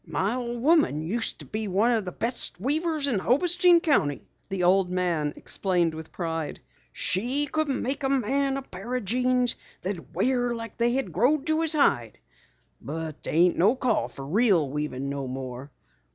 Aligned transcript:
"My 0.07 0.33
old 0.33 0.63
woman 0.63 1.05
used 1.05 1.37
to 1.37 1.45
be 1.45 1.67
one 1.67 1.91
o' 1.91 2.01
the 2.01 2.11
best 2.11 2.59
weavers 2.59 3.05
in 3.05 3.19
Hobostein 3.19 3.81
county," 3.81 4.25
the 4.49 4.63
old 4.63 4.89
man 4.89 5.31
explained 5.35 5.93
with 5.93 6.11
pride. 6.11 6.59
"She 6.91 7.45
could 7.45 7.67
make 7.69 8.01
a 8.03 8.09
man 8.09 8.57
a 8.57 8.63
pair 8.63 8.95
o' 8.95 8.99
jeans 8.99 9.55
that'd 9.83 10.15
wear 10.15 10.55
like 10.55 10.75
they 10.79 10.93
had 10.93 11.11
growed 11.11 11.45
to 11.45 11.61
his 11.61 11.73
hide. 11.73 12.17
But 12.81 13.21
they 13.21 13.29
ain't 13.29 13.59
no 13.59 13.75
call 13.75 14.07
for 14.07 14.25
real 14.25 14.71
weavin' 14.71 15.07
no 15.07 15.27
more. 15.27 15.69